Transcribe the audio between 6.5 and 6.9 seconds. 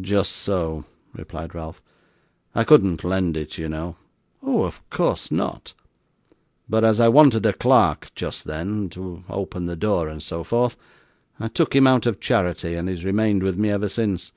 'But